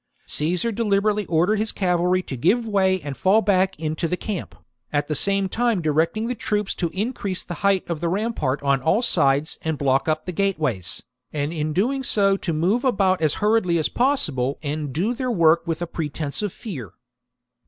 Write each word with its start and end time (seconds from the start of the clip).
Caesar 0.25 0.71
deliberately 0.71 1.27
ordered 1.27 1.59
his 1.59 1.71
cavalry 1.71 2.23
to 2.23 2.35
give 2.35 2.67
way 2.67 2.99
and 3.01 3.15
fall 3.15 3.39
back 3.39 3.79
into 3.79 4.07
the 4.07 4.17
camp, 4.17 4.55
at 4.91 5.07
the 5.07 5.13
same 5.13 5.47
time 5.47 5.79
directing 5.79 6.25
the 6.27 6.33
troops 6.33 6.73
to 6.73 6.89
increase 6.89 7.43
the 7.43 7.53
height 7.61 7.87
of 7.87 7.99
the 8.01 8.09
rampart 8.09 8.59
on 8.63 8.81
all 8.81 9.03
sides 9.03 9.59
and 9.61 9.77
block 9.77 10.07
up 10.09 10.25
the 10.25 10.31
gateways, 10.31 11.03
and 11.31 11.53
in 11.53 11.71
doing 11.71 12.01
so 12.01 12.35
to 12.35 12.51
move 12.51 12.83
about 12.83 13.21
as 13.21 13.35
hurriedly 13.45 13.77
as 13.77 13.89
possible 13.89 14.57
and 14.63 14.91
do 14.91 15.13
their 15.13 15.29
work 15.29 15.67
with 15.67 15.83
a 15.83 15.85
pretence 15.85 16.41
of 16.41 16.51
fear. 16.51 16.93